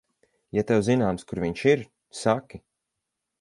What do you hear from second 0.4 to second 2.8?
Ja tev zināms, kur viņš ir, saki.